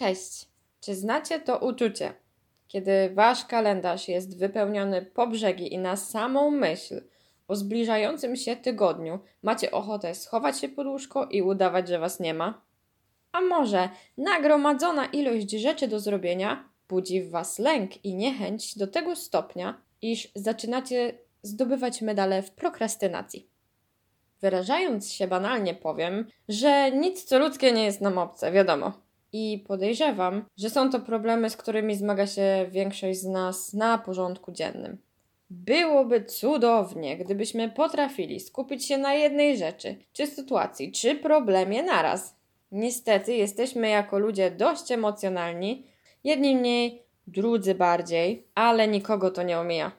Cześć! 0.00 0.48
Czy 0.80 0.94
znacie 0.94 1.40
to 1.40 1.58
uczucie, 1.58 2.14
kiedy 2.68 3.10
wasz 3.14 3.44
kalendarz 3.44 4.08
jest 4.08 4.38
wypełniony 4.38 5.02
po 5.02 5.26
brzegi 5.26 5.74
i 5.74 5.78
na 5.78 5.96
samą 5.96 6.50
myśl 6.50 7.02
o 7.48 7.56
zbliżającym 7.56 8.36
się 8.36 8.56
tygodniu 8.56 9.18
macie 9.42 9.70
ochotę 9.70 10.14
schować 10.14 10.60
się 10.60 10.68
pod 10.68 10.86
łóżko 10.86 11.26
i 11.26 11.42
udawać, 11.42 11.88
że 11.88 11.98
was 11.98 12.20
nie 12.20 12.34
ma? 12.34 12.62
A 13.32 13.40
może 13.40 13.88
nagromadzona 14.18 15.06
ilość 15.06 15.50
rzeczy 15.50 15.88
do 15.88 16.00
zrobienia 16.00 16.68
budzi 16.88 17.22
w 17.22 17.30
was 17.30 17.58
lęk 17.58 18.04
i 18.04 18.14
niechęć 18.14 18.78
do 18.78 18.86
tego 18.86 19.16
stopnia, 19.16 19.80
iż 20.02 20.28
zaczynacie 20.34 21.18
zdobywać 21.42 22.02
medale 22.02 22.42
w 22.42 22.50
prokrastynacji. 22.50 23.48
Wyrażając 24.40 25.12
się 25.12 25.26
banalnie 25.26 25.74
powiem, 25.74 26.26
że 26.48 26.90
nic 26.90 27.24
co 27.24 27.38
ludzkie 27.38 27.72
nie 27.72 27.84
jest 27.84 28.00
nam 28.00 28.18
obce, 28.18 28.52
wiadomo. 28.52 29.09
I 29.32 29.64
podejrzewam, 29.68 30.44
że 30.56 30.70
są 30.70 30.90
to 30.90 31.00
problemy, 31.00 31.50
z 31.50 31.56
którymi 31.56 31.96
zmaga 31.96 32.26
się 32.26 32.66
większość 32.70 33.20
z 33.20 33.26
nas 33.26 33.72
na 33.72 33.98
porządku 33.98 34.52
dziennym. 34.52 34.98
Byłoby 35.50 36.24
cudownie, 36.24 37.16
gdybyśmy 37.16 37.70
potrafili 37.70 38.40
skupić 38.40 38.86
się 38.86 38.98
na 38.98 39.14
jednej 39.14 39.56
rzeczy, 39.56 39.96
czy 40.12 40.26
sytuacji, 40.26 40.92
czy 40.92 41.14
problemie 41.14 41.82
naraz. 41.82 42.36
Niestety 42.72 43.34
jesteśmy 43.34 43.88
jako 43.88 44.18
ludzie 44.18 44.50
dość 44.50 44.92
emocjonalni, 44.92 45.86
jedni 46.24 46.56
mniej, 46.56 47.02
drudzy 47.26 47.74
bardziej, 47.74 48.46
ale 48.54 48.88
nikogo 48.88 49.30
to 49.30 49.42
nie 49.42 49.58
omija. 49.58 49.92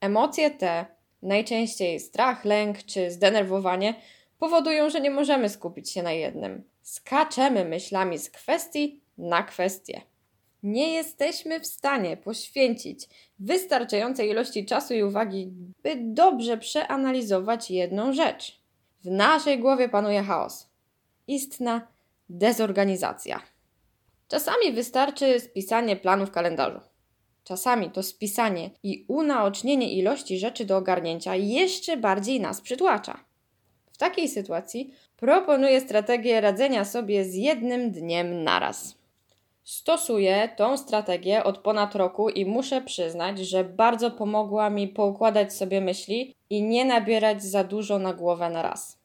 Emocje 0.00 0.50
te, 0.50 0.86
najczęściej 1.22 2.00
strach, 2.00 2.44
lęk 2.44 2.82
czy 2.82 3.10
zdenerwowanie, 3.10 3.94
powodują, 4.38 4.90
że 4.90 5.00
nie 5.00 5.10
możemy 5.10 5.48
skupić 5.48 5.90
się 5.90 6.02
na 6.02 6.12
jednym. 6.12 6.64
Skaczemy 6.86 7.64
myślami 7.64 8.18
z 8.18 8.30
kwestii 8.30 9.00
na 9.18 9.42
kwestię. 9.42 10.00
Nie 10.62 10.92
jesteśmy 10.92 11.60
w 11.60 11.66
stanie 11.66 12.16
poświęcić 12.16 13.08
wystarczającej 13.38 14.30
ilości 14.30 14.66
czasu 14.66 14.94
i 14.94 15.02
uwagi, 15.02 15.52
by 15.82 15.96
dobrze 15.96 16.58
przeanalizować 16.58 17.70
jedną 17.70 18.12
rzecz. 18.12 18.60
W 19.04 19.10
naszej 19.10 19.58
głowie 19.58 19.88
panuje 19.88 20.22
chaos. 20.22 20.68
Istna 21.26 21.88
dezorganizacja. 22.28 23.42
Czasami 24.28 24.72
wystarczy 24.72 25.40
spisanie 25.40 25.96
planu 25.96 26.26
w 26.26 26.30
kalendarzu. 26.30 26.80
Czasami 27.44 27.90
to 27.90 28.02
spisanie 28.02 28.70
i 28.82 29.04
unaocznienie 29.08 29.92
ilości 29.92 30.38
rzeczy 30.38 30.64
do 30.64 30.76
ogarnięcia 30.76 31.34
jeszcze 31.34 31.96
bardziej 31.96 32.40
nas 32.40 32.60
przytłacza. 32.60 33.25
W 33.96 33.98
takiej 33.98 34.28
sytuacji 34.28 34.94
proponuję 35.16 35.80
strategię 35.80 36.40
radzenia 36.40 36.84
sobie 36.84 37.24
z 37.24 37.34
jednym 37.34 37.90
dniem 37.90 38.44
naraz. 38.44 38.94
Stosuję 39.64 40.48
tą 40.56 40.76
strategię 40.76 41.44
od 41.44 41.58
ponad 41.58 41.94
roku 41.94 42.28
i 42.28 42.46
muszę 42.46 42.80
przyznać, 42.80 43.38
że 43.38 43.64
bardzo 43.64 44.10
pomogła 44.10 44.70
mi 44.70 44.88
poukładać 44.88 45.54
sobie 45.54 45.80
myśli 45.80 46.34
i 46.50 46.62
nie 46.62 46.84
nabierać 46.84 47.42
za 47.42 47.64
dużo 47.64 47.98
na 47.98 48.14
głowę 48.14 48.50
na 48.50 48.62
raz. 48.62 48.98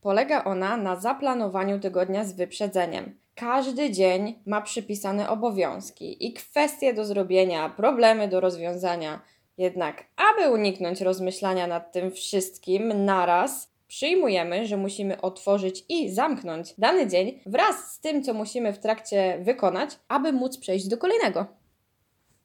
Polega 0.00 0.44
ona 0.44 0.76
na 0.76 0.96
zaplanowaniu 0.96 1.80
tygodnia 1.80 2.24
z 2.24 2.32
wyprzedzeniem. 2.32 3.18
Każdy 3.34 3.90
dzień 3.90 4.38
ma 4.46 4.60
przypisane 4.60 5.28
obowiązki 5.28 6.26
i 6.26 6.32
kwestie 6.32 6.94
do 6.94 7.04
zrobienia, 7.04 7.68
problemy 7.68 8.28
do 8.28 8.40
rozwiązania. 8.40 9.20
Jednak, 9.58 10.04
aby 10.32 10.50
uniknąć 10.50 11.00
rozmyślania 11.00 11.66
nad 11.66 11.92
tym 11.92 12.10
wszystkim 12.10 13.04
naraz, 13.04 13.73
przyjmujemy, 13.88 14.66
że 14.66 14.76
musimy 14.76 15.20
otworzyć 15.20 15.84
i 15.88 16.10
zamknąć 16.10 16.74
dany 16.78 17.06
dzień 17.06 17.40
wraz 17.46 17.92
z 17.92 18.00
tym, 18.00 18.22
co 18.22 18.34
musimy 18.34 18.72
w 18.72 18.78
trakcie 18.78 19.38
wykonać, 19.40 19.90
aby 20.08 20.32
móc 20.32 20.58
przejść 20.58 20.88
do 20.88 20.98
kolejnego. 20.98 21.46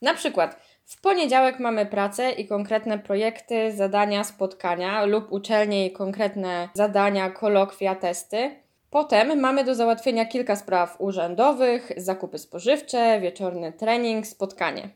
Na 0.01 0.13
przykład, 0.13 0.59
w 0.85 1.01
poniedziałek 1.01 1.59
mamy 1.59 1.85
pracę 1.85 2.31
i 2.31 2.47
konkretne 2.47 2.99
projekty, 2.99 3.71
zadania, 3.71 4.23
spotkania 4.23 5.05
lub 5.05 5.31
uczelnie 5.31 5.86
i 5.86 5.91
konkretne 5.91 6.69
zadania, 6.73 7.30
kolokwia, 7.30 7.95
testy. 7.95 8.55
Potem 8.89 9.39
mamy 9.39 9.64
do 9.64 9.75
załatwienia 9.75 10.25
kilka 10.25 10.55
spraw 10.55 11.02
urzędowych, 11.02 11.91
zakupy 11.97 12.37
spożywcze, 12.37 13.19
wieczorny 13.21 13.73
trening, 13.73 14.27
spotkanie. 14.27 14.89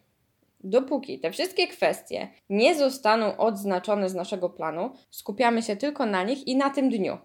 Dopóki 0.63 1.19
te 1.19 1.31
wszystkie 1.31 1.67
kwestie 1.67 2.27
nie 2.49 2.75
zostaną 2.75 3.37
odznaczone 3.37 4.09
z 4.09 4.15
naszego 4.15 4.49
planu, 4.49 4.91
skupiamy 5.09 5.61
się 5.61 5.75
tylko 5.75 6.05
na 6.05 6.23
nich 6.23 6.47
i 6.47 6.55
na 6.55 6.69
tym 6.69 6.89
dniu. 6.89 7.17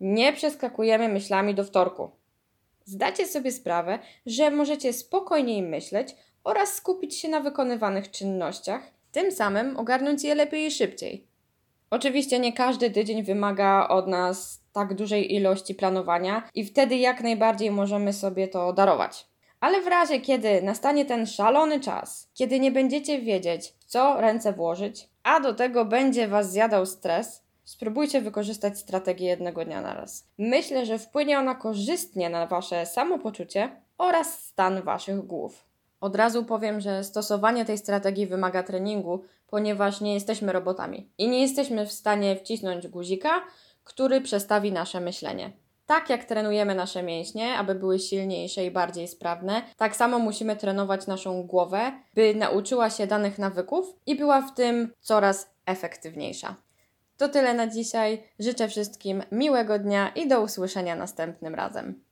Nie 0.00 0.32
przeskakujemy 0.32 1.08
myślami 1.08 1.54
do 1.54 1.64
wtorku. 1.64 2.10
Zdacie 2.84 3.26
sobie 3.26 3.52
sprawę, 3.52 3.98
że 4.26 4.50
możecie 4.50 4.92
spokojniej 4.92 5.62
myśleć 5.62 6.16
oraz 6.44 6.74
skupić 6.74 7.14
się 7.14 7.28
na 7.28 7.40
wykonywanych 7.40 8.10
czynnościach, 8.10 8.90
tym 9.12 9.32
samym 9.32 9.76
ogarnąć 9.76 10.24
je 10.24 10.34
lepiej 10.34 10.66
i 10.66 10.70
szybciej. 10.70 11.26
Oczywiście 11.90 12.38
nie 12.38 12.52
każdy 12.52 12.90
tydzień 12.90 13.22
wymaga 13.22 13.88
od 13.88 14.08
nas 14.08 14.64
tak 14.72 14.94
dużej 14.94 15.34
ilości 15.34 15.74
planowania 15.74 16.48
i 16.54 16.64
wtedy 16.64 16.96
jak 16.96 17.20
najbardziej 17.20 17.70
możemy 17.70 18.12
sobie 18.12 18.48
to 18.48 18.72
darować. 18.72 19.26
Ale 19.64 19.80
w 19.80 19.86
razie, 19.86 20.20
kiedy 20.20 20.62
nastanie 20.62 21.04
ten 21.04 21.26
szalony 21.26 21.80
czas, 21.80 22.30
kiedy 22.34 22.60
nie 22.60 22.72
będziecie 22.72 23.18
wiedzieć, 23.18 23.74
co 23.86 24.20
ręce 24.20 24.52
włożyć, 24.52 25.08
a 25.22 25.40
do 25.40 25.54
tego 25.54 25.84
będzie 25.84 26.28
Was 26.28 26.50
zjadał 26.50 26.86
stres, 26.86 27.42
spróbujcie 27.64 28.20
wykorzystać 28.20 28.78
strategię 28.78 29.26
jednego 29.26 29.64
dnia 29.64 29.80
na 29.80 29.94
raz. 29.94 30.26
Myślę, 30.38 30.86
że 30.86 30.98
wpłynie 30.98 31.38
ona 31.38 31.54
korzystnie 31.54 32.30
na 32.30 32.46
Wasze 32.46 32.86
samopoczucie 32.86 33.70
oraz 33.98 34.44
stan 34.44 34.82
Waszych 34.82 35.26
głów. 35.26 35.64
Od 36.00 36.16
razu 36.16 36.44
powiem, 36.44 36.80
że 36.80 37.04
stosowanie 37.04 37.64
tej 37.64 37.78
strategii 37.78 38.26
wymaga 38.26 38.62
treningu, 38.62 39.24
ponieważ 39.46 40.00
nie 40.00 40.14
jesteśmy 40.14 40.52
robotami 40.52 41.10
i 41.18 41.28
nie 41.28 41.42
jesteśmy 41.42 41.86
w 41.86 41.92
stanie 41.92 42.36
wcisnąć 42.36 42.88
guzika, 42.88 43.30
który 43.84 44.20
przestawi 44.20 44.72
nasze 44.72 45.00
myślenie. 45.00 45.63
Tak 45.86 46.10
jak 46.10 46.24
trenujemy 46.24 46.74
nasze 46.74 47.02
mięśnie, 47.02 47.54
aby 47.54 47.74
były 47.74 47.98
silniejsze 47.98 48.64
i 48.64 48.70
bardziej 48.70 49.08
sprawne, 49.08 49.62
tak 49.76 49.96
samo 49.96 50.18
musimy 50.18 50.56
trenować 50.56 51.06
naszą 51.06 51.42
głowę, 51.42 51.92
by 52.14 52.34
nauczyła 52.34 52.90
się 52.90 53.06
danych 53.06 53.38
nawyków 53.38 53.94
i 54.06 54.16
była 54.16 54.42
w 54.42 54.54
tym 54.54 54.92
coraz 55.00 55.50
efektywniejsza. 55.66 56.56
To 57.16 57.28
tyle 57.28 57.54
na 57.54 57.66
dzisiaj. 57.66 58.22
Życzę 58.38 58.68
wszystkim 58.68 59.22
miłego 59.32 59.78
dnia 59.78 60.08
i 60.08 60.28
do 60.28 60.40
usłyszenia 60.40 60.96
następnym 60.96 61.54
razem. 61.54 62.04